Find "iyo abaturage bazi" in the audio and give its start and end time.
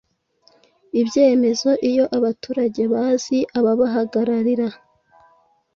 1.89-3.37